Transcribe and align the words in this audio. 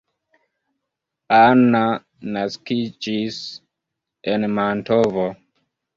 Anna 1.39 1.83
naskiĝis 2.37 3.39
en 4.33 4.49
Mantovo. 4.59 5.29